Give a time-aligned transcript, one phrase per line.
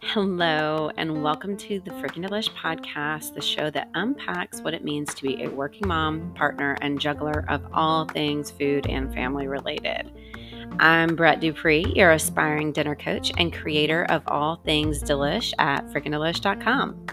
[0.00, 5.12] Hello, and welcome to the Freaking Delish podcast, the show that unpacks what it means
[5.14, 10.10] to be a working mom, partner, and juggler of all things food and family related.
[10.78, 17.06] I'm Brett Dupree, your aspiring dinner coach and creator of all things delish at freakingdelish.com.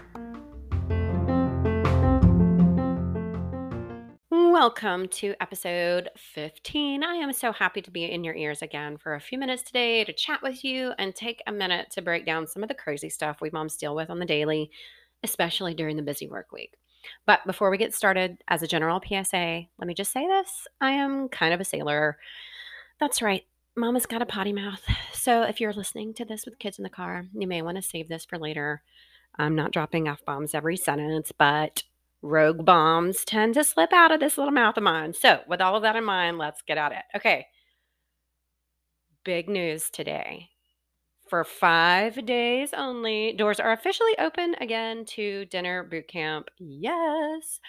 [4.60, 7.04] Welcome to episode 15.
[7.04, 10.02] I am so happy to be in your ears again for a few minutes today
[10.02, 13.08] to chat with you and take a minute to break down some of the crazy
[13.08, 14.72] stuff we moms deal with on the daily,
[15.22, 16.74] especially during the busy work week.
[17.24, 20.90] But before we get started, as a general PSA, let me just say this I
[20.90, 22.18] am kind of a sailor.
[22.98, 23.44] That's right,
[23.76, 24.82] mama's got a potty mouth.
[25.12, 27.82] So if you're listening to this with kids in the car, you may want to
[27.82, 28.82] save this for later.
[29.36, 31.84] I'm not dropping F bombs every sentence, but
[32.22, 35.12] rogue bombs tend to slip out of this little mouth of mine.
[35.12, 37.04] So, with all of that in mind, let's get at it.
[37.16, 37.46] Okay.
[39.24, 40.48] Big news today.
[41.28, 46.48] For five days only, doors are officially open again to dinner boot camp.
[46.58, 47.60] Yes.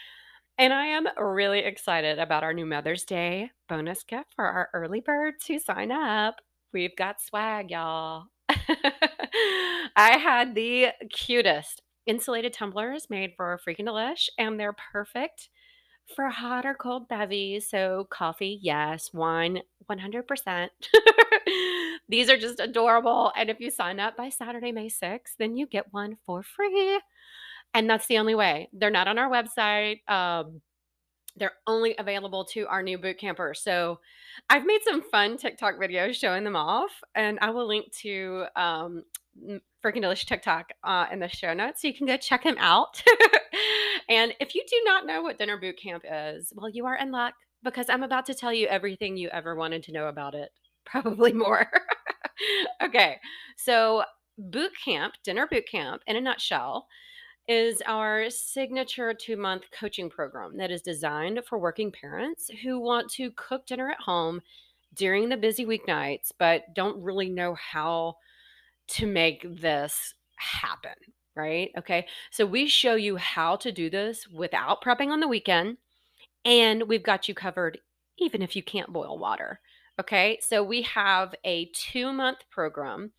[0.57, 5.01] And I am really excited about our new Mother's Day bonus gift for our early
[5.01, 6.35] birds who sign up.
[6.73, 8.25] We've got swag, y'all.
[8.49, 15.49] I had the cutest insulated tumblers made for Freaking Delish, and they're perfect
[16.15, 17.69] for hot or cold bevies.
[17.69, 20.69] So, coffee, yes, wine, 100%.
[22.09, 23.31] These are just adorable.
[23.37, 26.99] And if you sign up by Saturday, May 6th, then you get one for free.
[27.75, 28.69] And that's the only way.
[28.73, 29.99] They're not on our website.
[30.09, 30.61] Um,
[31.35, 33.61] they're only available to our new boot campers.
[33.61, 33.99] So
[34.49, 39.03] I've made some fun TikTok videos showing them off, and I will link to um,
[39.83, 43.01] freaking Delish TikTok uh, in the show notes so you can go check him out.
[44.09, 47.11] and if you do not know what dinner boot camp is, well, you are in
[47.11, 47.33] luck
[47.63, 50.49] because I'm about to tell you everything you ever wanted to know about it,
[50.85, 51.67] probably more.
[52.83, 53.17] okay,
[53.57, 54.03] so
[54.37, 56.87] boot camp, dinner boot camp, in a nutshell,
[57.49, 63.09] is our signature two month coaching program that is designed for working parents who want
[63.09, 64.39] to cook dinner at home
[64.93, 68.15] during the busy weeknights, but don't really know how
[68.87, 70.93] to make this happen,
[71.35, 71.71] right?
[71.75, 72.05] Okay.
[72.29, 75.77] So we show you how to do this without prepping on the weekend.
[76.45, 77.79] And we've got you covered
[78.19, 79.59] even if you can't boil water.
[79.99, 80.37] Okay.
[80.43, 83.11] So we have a two month program.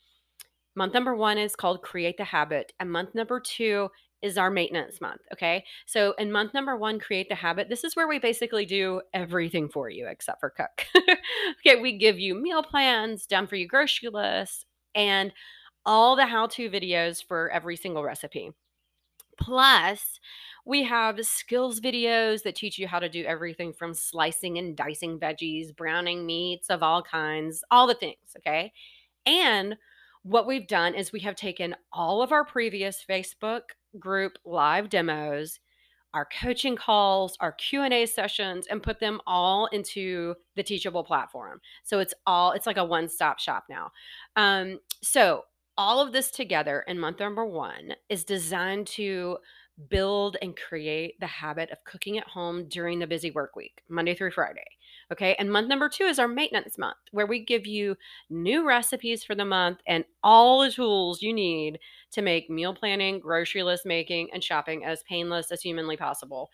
[0.76, 3.90] Month number one is called Create the Habit, and month number two
[4.22, 5.20] is our maintenance month.
[5.32, 5.64] Okay.
[5.86, 9.68] So in month number one, Create the Habit, this is where we basically do everything
[9.68, 10.86] for you except for cook.
[11.66, 11.80] okay.
[11.80, 14.64] We give you meal plans, done for you grocery lists,
[14.94, 15.32] and
[15.86, 18.50] all the how to videos for every single recipe.
[19.38, 20.20] Plus,
[20.66, 25.18] we have skills videos that teach you how to do everything from slicing and dicing
[25.18, 28.72] veggies, browning meats of all kinds, all the things, okay?
[29.24, 29.76] And
[30.22, 33.62] what we've done is we have taken all of our previous Facebook
[33.98, 35.58] group live demos
[36.14, 41.60] our coaching calls, our Q&A sessions and put them all into the teachable platform.
[41.84, 43.90] So it's all it's like a one-stop shop now.
[44.36, 45.44] Um, so
[45.78, 49.38] all of this together in month number one is designed to
[49.88, 54.14] build and create the habit of cooking at home during the busy work week, Monday
[54.14, 54.66] through Friday.
[55.12, 55.34] Okay.
[55.38, 57.96] And month number two is our maintenance month, where we give you
[58.28, 61.80] new recipes for the month and all the tools you need
[62.12, 66.50] to make meal planning, grocery list making, and shopping as painless as humanly possible.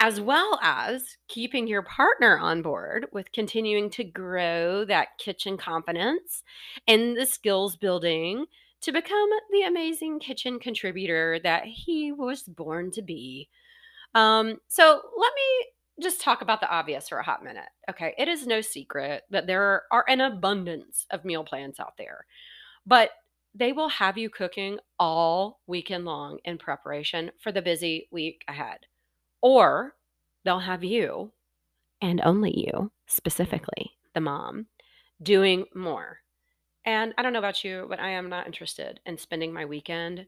[0.00, 6.42] As well as keeping your partner on board with continuing to grow that kitchen confidence
[6.88, 8.46] and the skills building
[8.80, 13.48] to become the amazing kitchen contributor that he was born to be.
[14.14, 15.66] Um, so let me
[16.00, 17.68] just talk about the obvious for a hot minute.
[17.90, 22.26] Okay, it is no secret that there are an abundance of meal plans out there,
[22.86, 23.10] but
[23.54, 28.78] they will have you cooking all weekend long in preparation for the busy week ahead.
[29.42, 29.94] Or
[30.44, 31.32] they'll have you,
[32.00, 34.66] and only you specifically, the mom,
[35.22, 36.22] doing more
[36.84, 40.26] and I don't know about you, but I am not interested in spending my weekend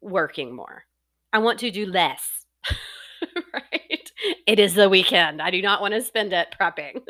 [0.00, 0.84] working more.
[1.32, 2.46] I want to do less.
[4.46, 5.42] It is the weekend.
[5.42, 7.00] I do not want to spend it prepping.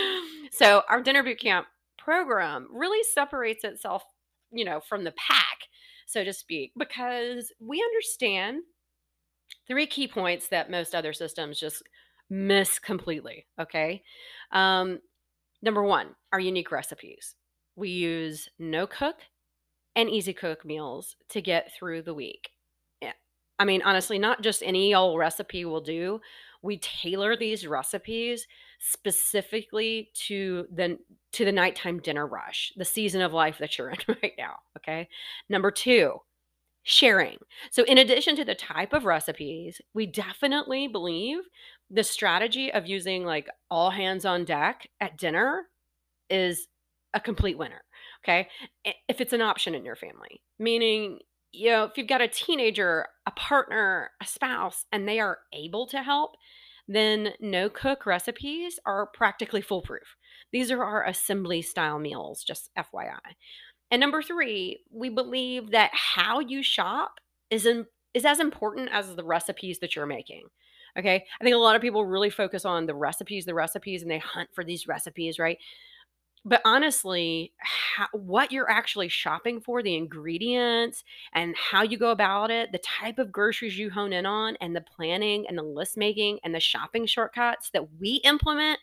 [0.52, 1.66] so, our dinner boot camp
[1.98, 4.02] program really separates itself,
[4.50, 5.58] you know, from the pack,
[6.06, 8.62] so to speak, because we understand
[9.66, 11.82] three key points that most other systems just
[12.28, 13.46] miss completely.
[13.58, 14.02] Okay.
[14.50, 14.98] Um,
[15.62, 17.34] number one, our unique recipes
[17.76, 19.16] we use no cook
[19.96, 22.50] and easy cook meals to get through the week.
[23.00, 23.12] Yeah.
[23.58, 26.20] I mean, honestly, not just any old recipe will do.
[26.62, 28.46] We tailor these recipes
[28.78, 30.98] specifically to the
[31.32, 35.08] to the nighttime dinner rush, the season of life that you're in right now, okay?
[35.48, 36.18] Number 2,
[36.82, 37.38] sharing.
[37.70, 41.38] So in addition to the type of recipes, we definitely believe
[41.90, 45.64] the strategy of using like all hands on deck at dinner
[46.30, 46.68] is
[47.14, 47.82] a complete winner.
[48.24, 48.48] Okay.
[49.08, 51.18] If it's an option in your family, meaning,
[51.52, 55.86] you know, if you've got a teenager, a partner, a spouse, and they are able
[55.88, 56.32] to help,
[56.88, 60.16] then no cook recipes are practically foolproof.
[60.52, 63.18] These are our assembly style meals, just FYI.
[63.90, 67.20] And number three, we believe that how you shop
[67.50, 70.44] is, in, is as important as the recipes that you're making.
[70.98, 71.24] Okay.
[71.40, 74.18] I think a lot of people really focus on the recipes, the recipes, and they
[74.18, 75.58] hunt for these recipes, right?
[76.44, 81.04] But honestly, how, what you're actually shopping for, the ingredients
[81.34, 84.74] and how you go about it, the type of groceries you hone in on, and
[84.74, 88.80] the planning and the list making and the shopping shortcuts that we implement,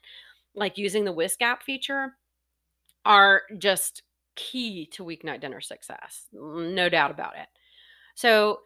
[0.55, 2.15] like using the Whisk app feature,
[3.05, 4.03] are just
[4.35, 6.27] key to weeknight dinner success.
[6.31, 7.47] No doubt about it.
[8.15, 8.59] So,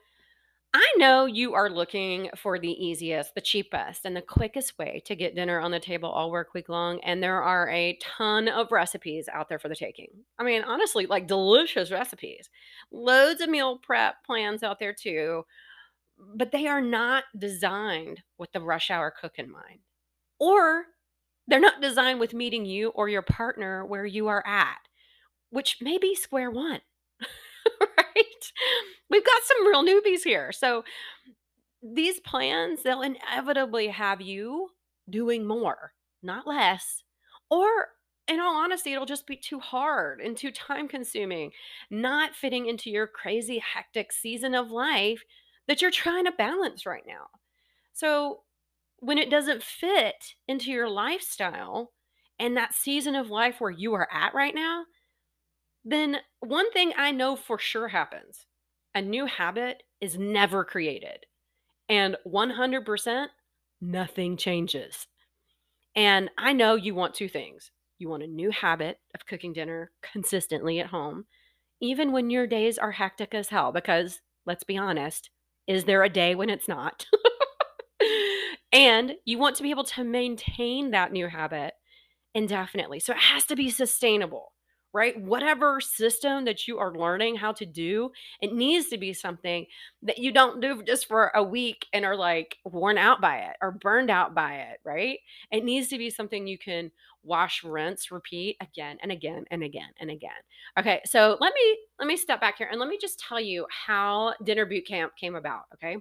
[0.75, 5.15] I know you are looking for the easiest, the cheapest, and the quickest way to
[5.15, 6.99] get dinner on the table all work week long.
[7.03, 10.07] And there are a ton of recipes out there for the taking.
[10.39, 12.49] I mean, honestly, like delicious recipes.
[12.91, 15.43] Loads of meal prep plans out there too,
[16.35, 19.79] but they are not designed with the rush hour cook in mind.
[20.39, 20.85] Or
[21.47, 24.79] they're not designed with meeting you or your partner where you are at,
[25.51, 26.81] which may be square one.
[27.81, 28.25] right?
[29.09, 30.51] We've got some real newbies here.
[30.51, 30.83] So
[31.81, 34.69] these plans, they'll inevitably have you
[35.09, 37.03] doing more, not less.
[37.49, 37.89] Or
[38.27, 41.51] in all honesty, it'll just be too hard and too time consuming,
[41.91, 45.21] not fitting into your crazy, hectic season of life
[45.67, 47.27] that you're trying to balance right now.
[47.93, 48.41] So,
[48.99, 51.91] when it doesn't fit into your lifestyle
[52.39, 54.85] and that season of life where you are at right now,
[55.83, 58.45] then one thing I know for sure happens
[58.95, 61.25] a new habit is never created.
[61.89, 63.27] And 100%,
[63.81, 65.07] nothing changes.
[65.95, 67.71] And I know you want two things.
[67.97, 71.25] You want a new habit of cooking dinner consistently at home,
[71.81, 75.29] even when your days are hectic as hell, because let's be honest,
[75.67, 77.05] is there a day when it's not?
[78.71, 81.73] and you want to be able to maintain that new habit
[82.33, 82.99] indefinitely.
[82.99, 84.52] So it has to be sustainable
[84.93, 85.19] right?
[85.19, 88.11] Whatever system that you are learning how to do,
[88.41, 89.65] it needs to be something
[90.03, 93.55] that you don't do just for a week and are like worn out by it
[93.61, 95.19] or burned out by it, right?
[95.51, 96.91] It needs to be something you can
[97.23, 100.31] wash, rinse, repeat again and again and again and again.
[100.77, 103.65] Okay, so let me let me step back here and let me just tell you
[103.69, 105.97] how dinner boot camp came about, okay?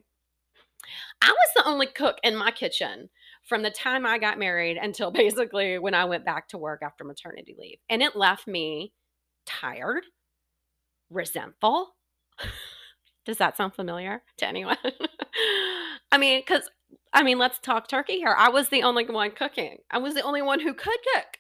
[1.22, 3.08] I was the only cook in my kitchen
[3.48, 7.04] from the time I got married until basically when I went back to work after
[7.04, 7.78] maternity leave.
[7.88, 8.92] And it left me
[9.46, 10.04] tired,
[11.10, 11.94] resentful.
[13.24, 14.78] Does that sound familiar to anyone?
[16.12, 16.68] I mean, because,
[17.12, 18.34] I mean, let's talk turkey here.
[18.36, 21.38] I was the only one cooking, I was the only one who could cook.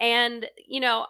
[0.00, 1.06] And, you know,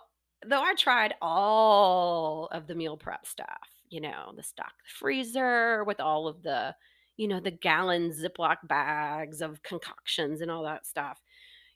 [0.47, 5.85] though I tried all of the meal prep stuff, you know, the stock the freezer
[5.85, 6.75] with all of the
[7.17, 11.21] you know, the gallon Ziploc bags of concoctions and all that stuff.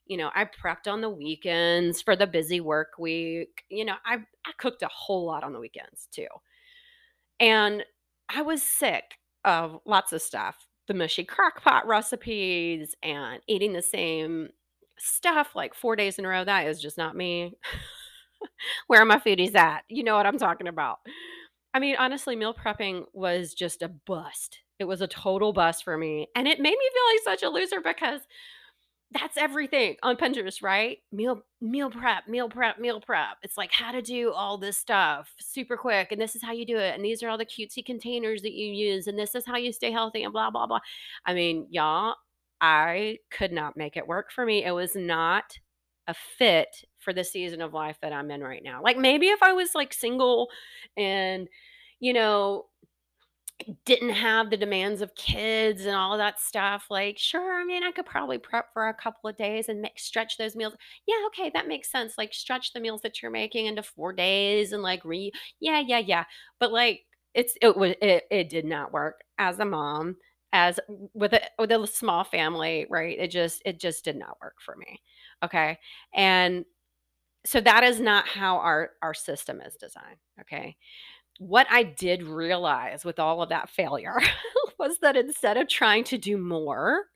[0.07, 3.65] You know, I prepped on the weekends for the busy work week.
[3.69, 6.29] You know, I, I cooked a whole lot on the weekends too.
[7.41, 7.85] And
[8.29, 9.05] I was sick
[9.45, 14.49] of lots of stuff the mushy crockpot recipes and eating the same
[14.99, 16.45] stuff like four days in a row.
[16.45, 17.55] That is just not me.
[18.87, 19.85] Where are my foodies at?
[19.89, 20.99] You know what I'm talking about.
[21.75, 25.97] I mean, honestly, meal prepping was just a bust it was a total bust for
[25.97, 26.29] me.
[26.35, 28.21] And it made me feel like such a loser because
[29.13, 30.99] that's everything on Pinterest, right?
[31.13, 33.39] Meal meal prep, meal prep, meal prep.
[33.43, 36.67] It's like how to do all this stuff super quick and this is how you
[36.67, 39.47] do it and these are all the cutesy containers that you use and this is
[39.47, 40.81] how you stay healthy and blah blah blah.
[41.25, 42.17] I mean, y'all,
[42.61, 44.65] I could not make it work for me.
[44.65, 45.57] It was not
[46.09, 48.83] a fit for the season of life that I'm in right now.
[48.83, 50.49] Like maybe if I was like single
[50.97, 51.49] and
[52.01, 52.67] you know,
[53.87, 57.91] didn't have the demands of kids and all that stuff like sure i mean i
[57.91, 60.75] could probably prep for a couple of days and make stretch those meals.
[61.07, 64.73] Yeah okay that makes sense like stretch the meals that you're making into four days
[64.73, 66.25] and like re yeah yeah yeah.
[66.61, 67.03] But like
[67.35, 70.17] it's it was it, it did not work as a mom
[70.53, 70.79] as
[71.15, 73.19] with a with a small family right?
[73.19, 75.01] It just it just did not work for me
[75.43, 75.79] okay?
[76.15, 76.65] And
[77.45, 80.77] so that is not how our our system is designed okay
[81.39, 84.19] what I did realize with all of that failure
[84.79, 87.07] was that instead of trying to do more,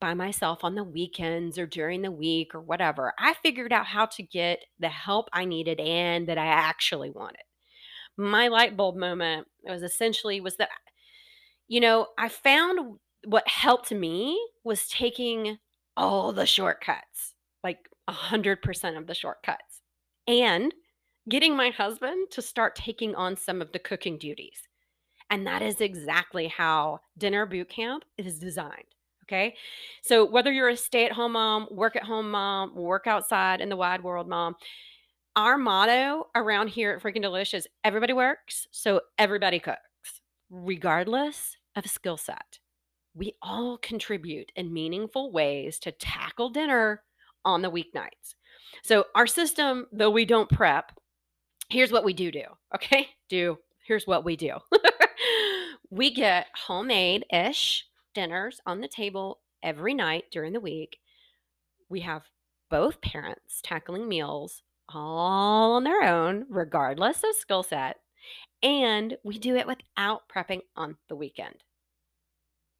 [0.00, 3.12] by myself on the weekends or during the week or whatever.
[3.18, 7.40] I figured out how to get the help I needed and that I actually wanted.
[8.16, 10.68] My light bulb moment was essentially was that
[11.68, 15.58] you know, I found what helped me was taking
[15.96, 17.78] all the shortcuts, like
[18.08, 19.82] 100% of the shortcuts,
[20.28, 20.72] and
[21.28, 24.62] getting my husband to start taking on some of the cooking duties.
[25.30, 28.84] And that is exactly how Dinner Boot Camp is designed.
[29.24, 29.56] Okay.
[30.02, 33.68] So whether you're a stay at home mom, work at home mom, work outside in
[33.68, 34.54] the wide world mom,
[35.34, 39.80] our motto around here at Freaking Delish everybody works, so everybody cooks,
[40.48, 42.58] regardless of skill set.
[43.14, 47.02] We all contribute in meaningful ways to tackle dinner
[47.44, 48.34] on the weeknights.
[48.82, 50.92] So, our system, though we don't prep,
[51.68, 52.44] here's what we do do.
[52.74, 53.08] Okay.
[53.28, 53.58] Do.
[53.86, 54.56] Here's what we do
[55.90, 60.98] we get homemade ish dinners on the table every night during the week.
[61.88, 62.22] We have
[62.68, 67.98] both parents tackling meals all on their own, regardless of skill set.
[68.62, 71.62] And we do it without prepping on the weekend.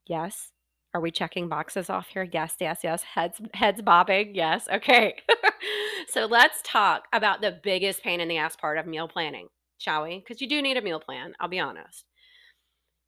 [0.06, 0.50] Yes.
[0.94, 2.28] Are we checking boxes off here?
[2.32, 3.02] Yes, yes, yes.
[3.02, 4.34] Heads heads bobbing.
[4.34, 4.66] Yes.
[4.72, 5.14] Okay.
[6.08, 9.48] so let's talk about the biggest pain in the ass part of meal planning,
[9.78, 10.18] shall we?
[10.18, 12.04] Because you do need a meal plan, I'll be honest.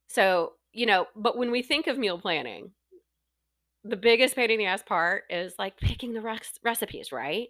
[0.09, 2.73] So, you know, but when we think of meal planning,
[3.85, 7.49] the biggest pain in the ass part is like picking the rec- recipes, right?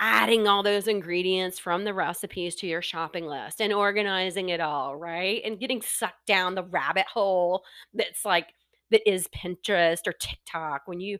[0.00, 4.96] Adding all those ingredients from the recipes to your shopping list and organizing it all,
[4.96, 5.42] right?
[5.44, 8.48] And getting sucked down the rabbit hole that's like,
[8.90, 11.18] that is Pinterest or TikTok when you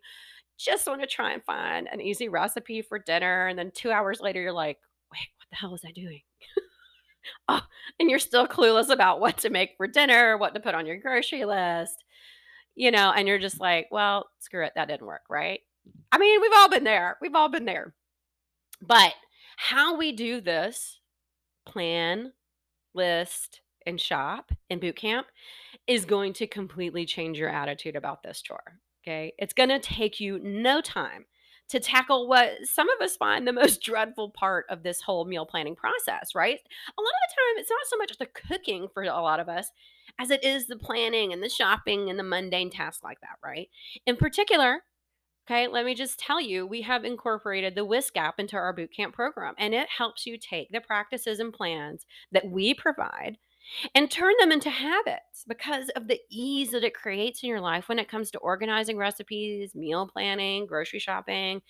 [0.60, 3.46] just want to try and find an easy recipe for dinner.
[3.46, 4.78] And then two hours later, you're like,
[5.12, 6.20] wait, what the hell was I doing?
[7.48, 7.62] oh,
[7.98, 10.98] and you're still clueless about what to make for dinner, what to put on your
[10.98, 12.04] grocery list,
[12.74, 15.60] you know, and you're just like, well, screw it, that didn't work, right?
[16.12, 17.16] I mean, we've all been there.
[17.20, 17.94] We've all been there.
[18.82, 19.14] But
[19.56, 20.98] how we do this
[21.66, 22.32] plan,
[22.94, 25.26] list, and shop in boot camp
[25.86, 28.80] is going to completely change your attitude about this chore.
[29.02, 29.32] Okay.
[29.38, 31.26] It's going to take you no time
[31.70, 35.46] to tackle what some of us find the most dreadful part of this whole meal
[35.46, 36.58] planning process, right?
[36.58, 39.48] A lot of the time, it's not so much the cooking for a lot of
[39.48, 39.70] us
[40.18, 43.68] as it is the planning and the shopping and the mundane tasks like that, right?
[44.04, 44.82] In particular,
[45.46, 49.12] okay, let me just tell you, we have incorporated the Whisk app into our bootcamp
[49.12, 53.38] program, and it helps you take the practices and plans that we provide
[53.94, 57.88] and turn them into habits because of the ease that it creates in your life
[57.88, 61.62] when it comes to organizing recipes, meal planning, grocery shopping.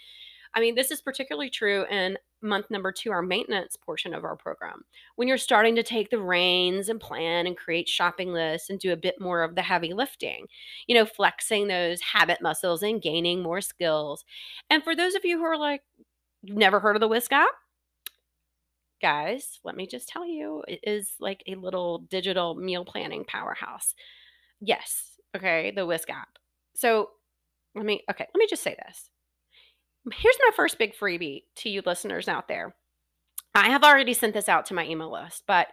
[0.54, 4.36] I mean, this is particularly true in month number two, our maintenance portion of our
[4.36, 4.82] program.
[5.16, 8.92] When you're starting to take the reins and plan and create shopping lists and do
[8.92, 10.46] a bit more of the heavy lifting,
[10.86, 14.24] you know, flexing those habit muscles and gaining more skills.
[14.68, 15.82] And for those of you who are like,
[16.42, 17.48] you've never heard of the Whisk app,
[19.00, 23.94] guys, let me just tell you, it is like a little digital meal planning powerhouse.
[24.60, 25.12] Yes.
[25.36, 25.72] Okay.
[25.74, 26.38] The Whisk app.
[26.74, 27.10] So
[27.74, 29.10] let me, okay, let me just say this.
[30.12, 32.74] Here's my first big freebie to you listeners out there.
[33.54, 35.68] I have already sent this out to my email list, but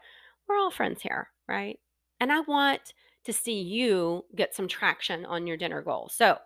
[0.47, 1.79] we're all friends here, right?
[2.19, 2.93] And I want
[3.25, 6.09] to see you get some traction on your dinner goal.
[6.11, 6.37] So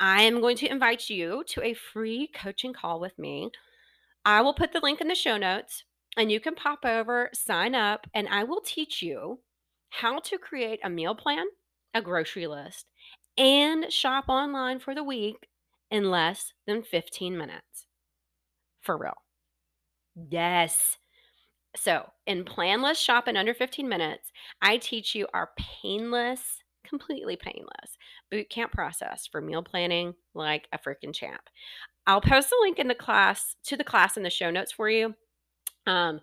[0.00, 3.50] I am going to invite you to a free coaching call with me.
[4.24, 5.84] I will put the link in the show notes
[6.16, 9.40] and you can pop over, sign up, and I will teach you
[9.90, 11.46] how to create a meal plan,
[11.94, 12.86] a grocery list,
[13.36, 15.48] and shop online for the week
[15.90, 17.86] in less than 15 minutes.
[18.80, 19.14] For real.
[20.28, 20.98] Yes.
[21.76, 25.50] So, in Plan List Shop in Under 15 Minutes, I teach you our
[25.82, 27.96] painless, completely painless
[28.30, 31.42] boot camp process for meal planning like a freaking champ.
[32.06, 34.90] I'll post a link in the class to the class in the show notes for
[34.90, 35.14] you.
[35.86, 36.20] Um,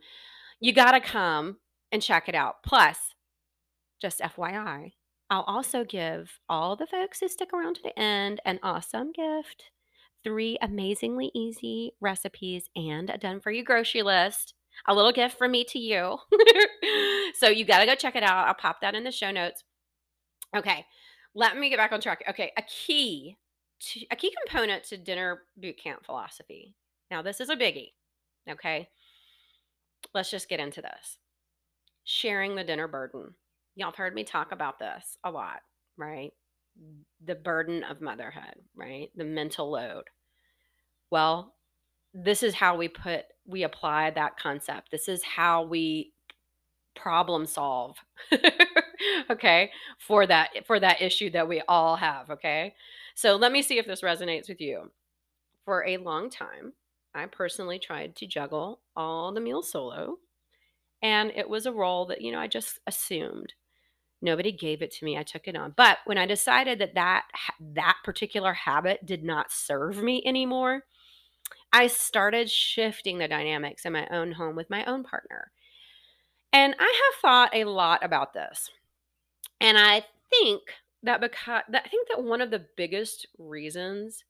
[0.60, 1.58] you got to come
[1.92, 2.64] and check it out.
[2.64, 2.98] Plus,
[4.02, 4.94] just FYI,
[5.30, 9.72] I'll also give all the folks who stick around to the end an awesome gift
[10.24, 14.54] three amazingly easy recipes and a done for you grocery list.
[14.88, 16.18] A little gift from me to you.
[17.36, 18.48] so you got to go check it out.
[18.48, 19.64] I'll pop that in the show notes.
[20.56, 20.86] Okay,
[21.36, 22.24] let me get back on track.
[22.30, 23.38] Okay, a key
[23.80, 26.76] to, a key component to dinner boot camp philosophy.
[27.12, 27.92] Now, this is a biggie.
[28.50, 28.88] Okay,
[30.14, 31.18] let's just get into this.
[32.04, 33.36] Sharing the dinner burden.
[33.76, 35.62] Y'all have heard me talk about this a lot,
[35.98, 36.32] right?
[37.26, 39.10] The burden of motherhood, right?
[39.16, 40.04] The mental load.
[41.12, 41.56] Well,
[42.14, 44.92] this is how we put, we apply that concept.
[44.92, 46.14] This is how we
[46.96, 47.96] problem solve
[49.30, 52.74] okay for that for that issue that we all have okay
[53.16, 54.92] So let me see if this resonates with you.
[55.66, 56.72] For a long time,
[57.14, 60.18] I personally tried to juggle all the meals solo.
[61.02, 63.54] And it was a role that, you know, I just assumed.
[64.22, 65.18] Nobody gave it to me.
[65.18, 65.74] I took it on.
[65.78, 67.24] But when I decided that that,
[67.74, 70.84] that particular habit did not serve me anymore,
[71.72, 75.52] I started shifting the dynamics in my own home with my own partner.
[76.52, 78.70] And I have thought a lot about this.
[79.62, 80.64] And I think
[81.04, 84.26] that because I think that one of the biggest reasons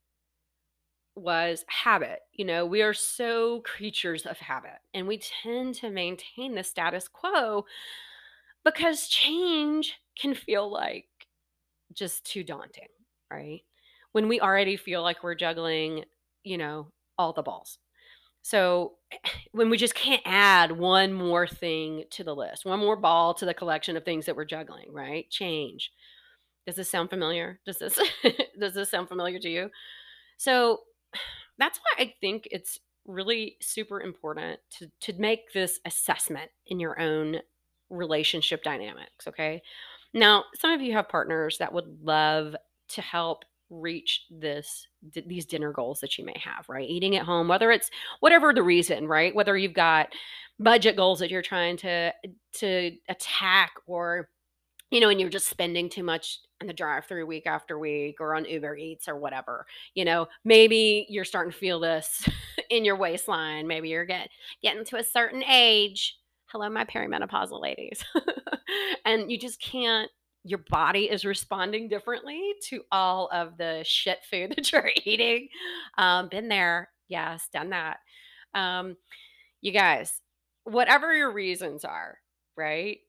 [1.21, 2.19] was habit.
[2.33, 7.07] You know, we are so creatures of habit and we tend to maintain the status
[7.07, 7.65] quo
[8.65, 11.05] because change can feel like
[11.93, 12.87] just too daunting,
[13.31, 13.61] right?
[14.11, 16.05] When we already feel like we're juggling,
[16.43, 17.79] you know, all the balls.
[18.41, 18.93] So
[19.51, 23.45] when we just can't add one more thing to the list, one more ball to
[23.45, 25.29] the collection of things that we're juggling, right?
[25.29, 25.91] Change.
[26.65, 27.59] Does this sound familiar?
[27.65, 27.99] Does this
[28.59, 29.69] does this sound familiar to you?
[30.37, 30.81] So
[31.59, 36.99] that's why I think it's really super important to to make this assessment in your
[36.99, 37.37] own
[37.89, 39.61] relationship dynamics, okay?
[40.13, 42.55] Now, some of you have partners that would love
[42.89, 47.23] to help reach this d- these dinner goals that you may have right eating at
[47.25, 50.09] home whether it's whatever the reason right whether you've got
[50.57, 52.11] budget goals that you're trying to
[52.51, 54.27] to attack or
[54.91, 58.17] you know and you're just spending too much in the drive through week after week
[58.19, 62.27] or on uber eats or whatever you know maybe you're starting to feel this
[62.69, 64.29] in your waistline maybe you're get,
[64.61, 66.17] getting to a certain age
[66.47, 68.03] hello my perimenopausal ladies
[69.05, 70.09] and you just can't
[70.43, 75.49] your body is responding differently to all of the shit food that you're eating.
[75.97, 76.89] Um, been there.
[77.07, 77.97] Yes, done that.
[78.53, 78.95] Um,
[79.61, 80.21] you guys,
[80.63, 82.17] whatever your reasons are,
[82.55, 82.99] right?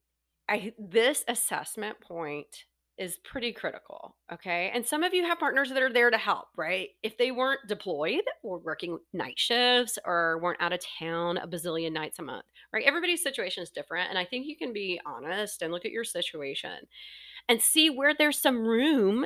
[0.50, 2.64] I this assessment point
[2.98, 4.70] is pretty critical, okay?
[4.74, 6.90] And some of you have partners that are there to help, right?
[7.02, 11.92] If they weren't deployed or working night shifts or weren't out of town a bazillion
[11.92, 12.84] nights a month, right?
[12.84, 16.04] Everybody's situation is different, and I think you can be honest and look at your
[16.04, 16.76] situation
[17.48, 19.24] and see where there's some room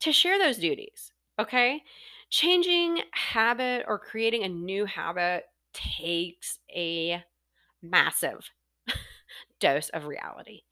[0.00, 1.10] to share those duties.
[1.38, 1.82] Okay.
[2.28, 7.24] Changing habit or creating a new habit takes a
[7.82, 8.48] massive
[9.60, 10.62] dose of reality.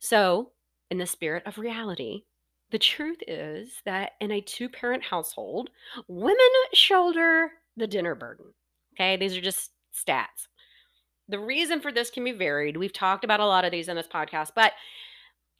[0.00, 0.52] So,
[0.90, 2.22] in the spirit of reality,
[2.70, 5.70] the truth is that in a two parent household,
[6.08, 6.36] women
[6.72, 8.46] shoulder the dinner burden.
[8.94, 9.16] Okay.
[9.16, 10.48] These are just stats.
[11.28, 12.76] The reason for this can be varied.
[12.76, 14.72] We've talked about a lot of these in this podcast, but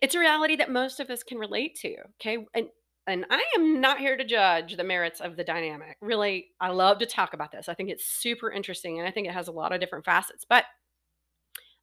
[0.00, 1.96] it's a reality that most of us can relate to.
[2.20, 2.46] Okay.
[2.54, 2.68] And
[3.08, 5.96] and I am not here to judge the merits of the dynamic.
[6.00, 7.68] Really, I love to talk about this.
[7.68, 10.44] I think it's super interesting and I think it has a lot of different facets.
[10.48, 10.64] But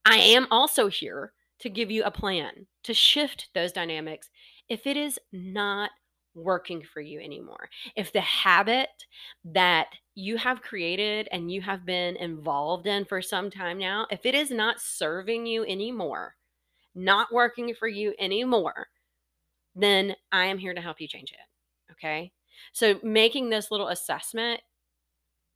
[0.05, 4.29] I am also here to give you a plan to shift those dynamics
[4.69, 5.91] if it is not
[6.35, 7.69] working for you anymore.
[7.95, 8.89] If the habit
[9.45, 14.25] that you have created and you have been involved in for some time now, if
[14.25, 16.35] it is not serving you anymore,
[16.95, 18.87] not working for you anymore,
[19.75, 21.93] then I am here to help you change it.
[21.93, 22.31] Okay.
[22.73, 24.61] So making this little assessment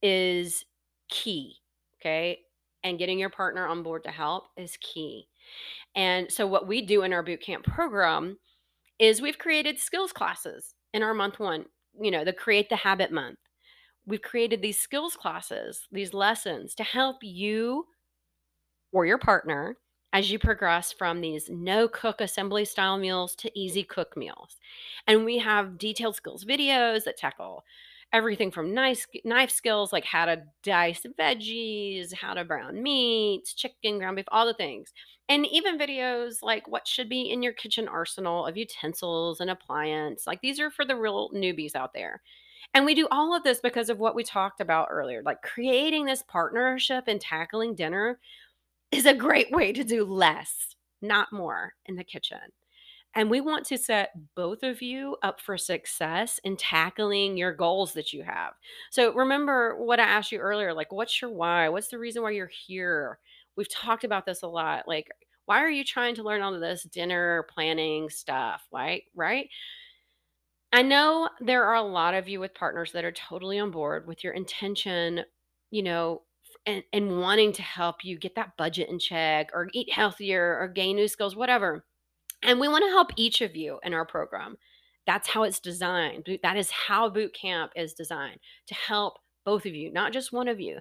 [0.02, 0.66] is
[1.10, 1.58] key.
[2.00, 2.40] Okay.
[2.88, 5.28] And getting your partner on board to help is key.
[5.94, 8.38] And so, what we do in our boot camp program
[8.98, 11.66] is we've created skills classes in our month one,
[12.00, 13.40] you know, the Create the Habit month.
[14.06, 17.88] We've created these skills classes, these lessons to help you
[18.94, 19.76] or your partner
[20.14, 24.56] as you progress from these no cook assembly style meals to easy cook meals.
[25.08, 27.66] And we have detailed skills videos that tackle
[28.14, 33.98] everything from nice knife skills like how to dice veggies, how to brown meats, chicken,
[33.98, 34.94] ground beef, all the things.
[35.30, 40.26] And even videos like what should be in your kitchen arsenal of utensils and appliance.
[40.26, 42.22] Like these are for the real newbies out there.
[42.74, 46.06] And we do all of this because of what we talked about earlier, like creating
[46.06, 48.20] this partnership and tackling dinner
[48.92, 52.40] is a great way to do less, not more in the kitchen.
[53.18, 57.94] And we want to set both of you up for success in tackling your goals
[57.94, 58.54] that you have.
[58.92, 61.68] So remember what I asked you earlier like, what's your why?
[61.70, 63.18] What's the reason why you're here?
[63.56, 64.88] We've talked about this a lot.
[64.88, 65.10] Like,
[65.48, 68.68] why are you trying to learn all of this dinner planning stuff?
[68.72, 69.02] Right?
[69.16, 69.50] Right?
[70.72, 74.06] I know there are a lot of you with partners that are totally on board
[74.06, 75.22] with your intention,
[75.72, 76.22] you know,
[76.68, 80.68] and, and wanting to help you get that budget in check or eat healthier or
[80.68, 81.84] gain new skills, whatever.
[82.44, 84.58] And we want to help each of you in our program.
[85.06, 86.28] That's how it's designed.
[86.44, 90.50] That is how boot camp is designed to help both of you, not just one
[90.50, 90.78] of you.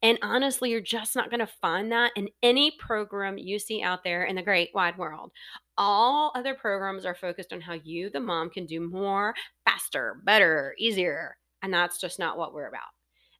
[0.00, 4.04] And honestly, you're just not going to find that in any program you see out
[4.04, 5.32] there in the great wide world.
[5.76, 10.76] All other programs are focused on how you, the mom, can do more, faster, better,
[10.78, 11.36] easier.
[11.62, 12.82] And that's just not what we're about.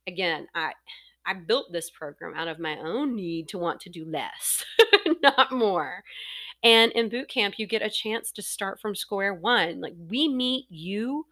[0.09, 0.73] Again, I
[1.27, 4.65] I built this program out of my own need to want to do less,
[5.23, 6.03] not more.
[6.65, 9.83] And in boot camp, you get a chance to start from square one.
[9.83, 11.27] Like we meet you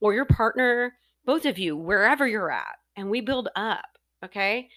[0.00, 0.92] or your partner,
[1.24, 3.86] both of you, wherever you're at, and we build up.
[4.22, 4.68] Okay.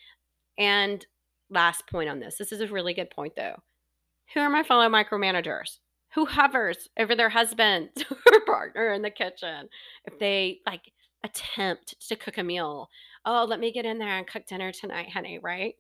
[0.58, 1.06] And
[1.50, 3.58] last point on this this is a really good point, though.
[4.34, 5.80] Who are my fellow micromanagers?
[6.14, 9.68] Who hovers over their husband or partner in the kitchen
[10.06, 10.92] if they like
[11.26, 12.90] attempt to cook a meal?
[13.26, 15.76] Oh, let me get in there and cook dinner tonight, honey, right?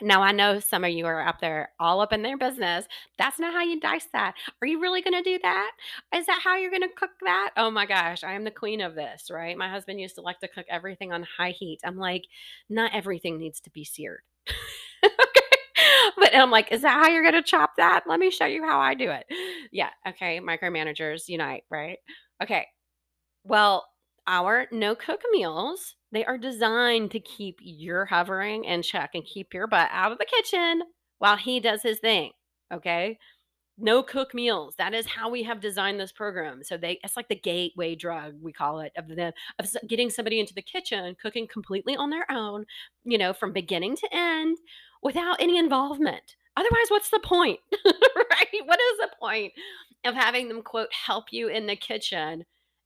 [0.00, 2.86] Now, I know some of you are up there all up in their business.
[3.18, 4.34] That's not how you dice that.
[4.62, 5.72] Are you really going to do that?
[6.14, 7.50] Is that how you're going to cook that?
[7.56, 9.56] Oh my gosh, I am the queen of this, right?
[9.58, 11.80] My husband used to like to cook everything on high heat.
[11.84, 12.26] I'm like,
[12.68, 14.20] not everything needs to be seared.
[15.04, 15.12] okay.
[16.16, 18.04] But I'm like, is that how you're going to chop that?
[18.06, 19.26] Let me show you how I do it.
[19.72, 19.90] Yeah.
[20.06, 20.40] Okay.
[20.40, 21.98] Micromanagers unite, right?
[22.42, 22.66] Okay.
[23.44, 23.86] Well,
[24.26, 29.52] our no cook meals, they are designed to keep your hovering in check and keep
[29.52, 30.82] your butt out of the kitchen
[31.18, 32.32] while he does his thing.
[32.72, 33.18] Okay.
[33.80, 34.74] No cook meals.
[34.78, 36.64] That is how we have designed this program.
[36.64, 40.40] So they it's like the gateway drug, we call it, of the of getting somebody
[40.40, 42.64] into the kitchen, cooking completely on their own,
[43.04, 44.58] you know, from beginning to end
[45.02, 46.36] without any involvement.
[46.56, 47.60] Otherwise, what's the point?
[47.84, 48.62] right?
[48.64, 49.52] What is the point
[50.04, 52.44] of having them quote help you in the kitchen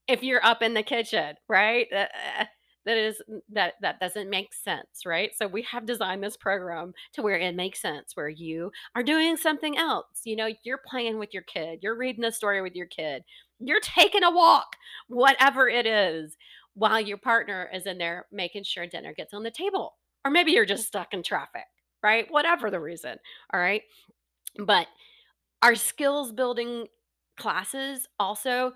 [0.09, 1.87] if you're up in the kitchen, right?
[1.91, 2.07] Uh,
[2.41, 2.45] uh,
[2.85, 5.31] that is that that doesn't make sense, right?
[5.37, 9.37] So we have designed this program to where it makes sense, where you are doing
[9.37, 10.23] something else.
[10.25, 13.23] You know, you're playing with your kid, you're reading a story with your kid,
[13.61, 14.77] you're taking a walk,
[15.09, 16.37] whatever it is,
[16.75, 19.95] while your partner is in there making sure dinner gets on the table.
[20.25, 21.67] Or maybe you're just stuck in traffic,
[22.03, 22.27] right?
[22.31, 23.17] Whatever the reason.
[23.53, 23.83] All right.
[24.59, 24.87] But
[25.63, 26.87] our skills building
[27.37, 28.73] classes also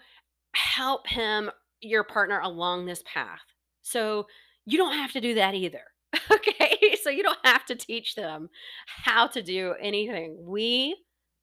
[0.55, 3.41] help him, your partner, along this path.
[3.87, 4.27] So
[4.65, 5.83] you don't have to do that either.
[6.31, 6.97] Okay.
[7.03, 8.49] So you don't have to teach them
[8.87, 10.37] how to do anything.
[10.41, 10.97] We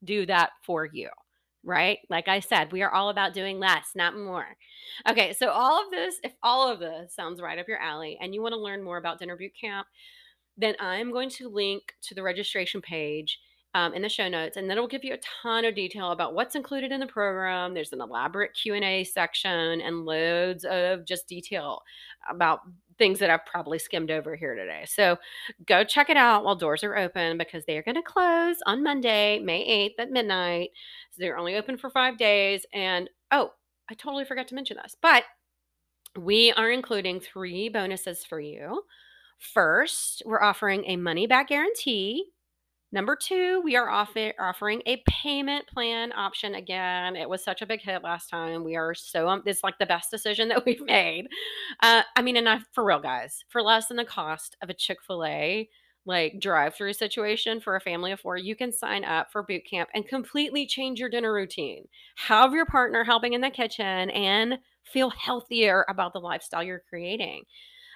[0.04, 1.10] do that for you,
[1.64, 2.00] right?
[2.10, 4.58] Like I said, we are all about doing less, not more.
[5.08, 5.32] Okay.
[5.34, 8.42] So all of this, if all of this sounds right up your alley and you
[8.42, 9.88] want to learn more about Dinner Boot Camp,
[10.58, 13.40] then I'm going to link to the registration page
[13.76, 16.36] um, in the show notes, and then it'll give you a ton of detail about
[16.36, 17.74] what's included in the program.
[17.74, 21.82] There's an elaborate Q and A section and loads of just detail
[22.30, 22.60] about
[22.98, 24.86] things that I've probably skimmed over here today.
[24.88, 25.18] So
[25.66, 28.84] go check it out while doors are open because they are going to close on
[28.84, 30.70] Monday, May 8th at midnight.
[31.12, 32.66] So they're only open for five days.
[32.74, 33.52] And oh,
[33.90, 35.24] I totally forgot to mention this, but
[36.18, 38.84] we are including three bonuses for you.
[39.40, 42.33] First, we're offering a money back guarantee
[42.94, 47.16] Number two, we are offer, offering a payment plan option again.
[47.16, 48.64] It was such a big hit last time.
[48.64, 51.28] We are so, um, it's like the best decision that we've made.
[51.82, 55.00] Uh, I mean, enough for real, guys, for less than the cost of a Chick
[55.06, 55.68] fil A
[56.06, 59.64] like drive through situation for a family of four, you can sign up for boot
[59.68, 61.88] camp and completely change your dinner routine.
[62.18, 67.44] Have your partner helping in the kitchen and feel healthier about the lifestyle you're creating.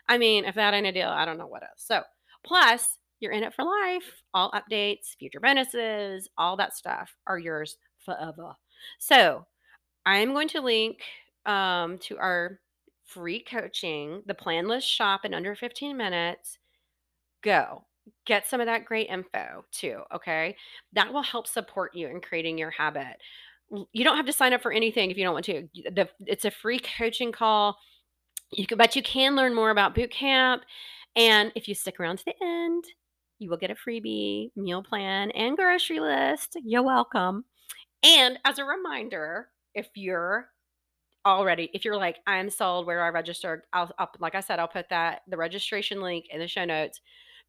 [0.10, 1.84] I mean, if that ain't a deal, I don't know what is.
[1.84, 2.02] So,
[2.44, 4.24] plus, you're in it for life.
[4.34, 8.54] All updates, future bonuses, all that stuff are yours forever.
[9.00, 9.46] So
[10.06, 11.02] I'm going to link
[11.46, 12.60] um, to our
[13.06, 16.58] free coaching, the Plan List Shop in under 15 minutes.
[17.42, 17.86] Go
[18.26, 20.02] get some of that great info too.
[20.14, 20.56] Okay.
[20.94, 23.18] That will help support you in creating your habit.
[23.92, 25.68] You don't have to sign up for anything if you don't want to.
[25.74, 27.78] The, it's a free coaching call.
[28.52, 30.64] You can, but you can learn more about boot camp.
[31.16, 32.86] And if you stick around to the end,
[33.40, 36.58] you will get a freebie, meal plan, and grocery list.
[36.64, 37.46] You're welcome.
[38.04, 40.50] And as a reminder, if you're
[41.26, 43.66] already, if you're like, I'm sold, where do I register?
[43.74, 47.02] I'll, I'll, like I said, I'll put that, the registration link in the show notes.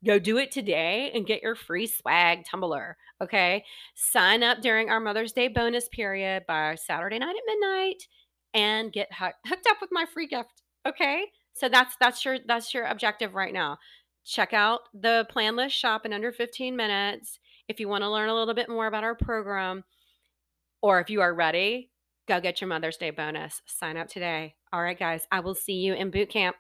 [0.05, 2.97] Go do it today and get your free swag tumbler.
[3.21, 3.65] Okay.
[3.95, 8.07] Sign up during our Mother's Day bonus period by Saturday night at midnight
[8.55, 10.63] and get hooked up with my free gift.
[10.87, 11.25] Okay.
[11.55, 13.79] So that's that's your that's your objective right now
[14.29, 17.39] check out the plan Planless shop in under 15 minutes
[17.69, 19.83] if you want to learn a little bit more about our program.
[20.83, 21.91] Or if you are ready,
[22.27, 23.63] go get your Mother's Day bonus.
[23.67, 24.55] Sign up today.
[24.73, 26.57] All right, guys, I will see you in boot camp.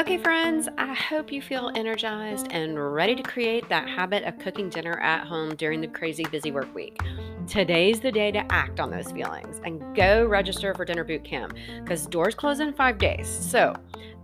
[0.00, 4.68] Okay, friends, I hope you feel energized and ready to create that habit of cooking
[4.68, 6.98] dinner at home during the crazy busy work week.
[7.46, 11.54] Today's the day to act on those feelings and go register for Dinner Boot Camp
[11.80, 13.28] because doors close in five days.
[13.28, 13.74] So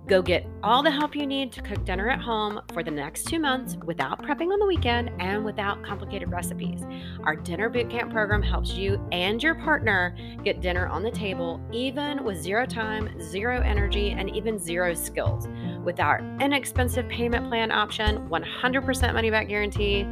[0.07, 3.25] go get all the help you need to cook dinner at home for the next
[3.25, 6.81] two months without prepping on the weekend and without complicated recipes.
[7.25, 11.61] Our Dinner Boot Camp program helps you and your partner get dinner on the table,
[11.73, 15.49] even with zero time, zero energy, and even zero skills.
[15.83, 20.07] With our inexpensive payment plan option, 100% money back guarantee,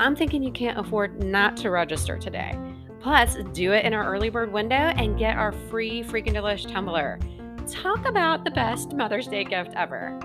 [0.00, 2.56] I'm thinking you can't afford not to register today.
[3.00, 7.18] Plus, do it in our early bird window and get our free Freaking Delish tumbler.
[7.68, 10.18] Talk about the best Mother's Day gift ever.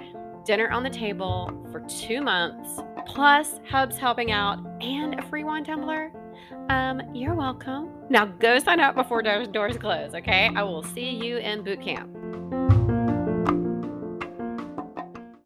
[0.45, 5.63] Dinner on the table for two months, plus Hubs helping out and a free wine
[5.63, 6.11] tumbler.
[6.69, 7.89] Um, you're welcome.
[8.09, 10.49] Now go sign up before doors close, okay?
[10.55, 12.09] I will see you in boot camp.